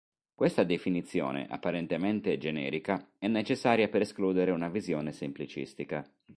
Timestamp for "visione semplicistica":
4.67-6.03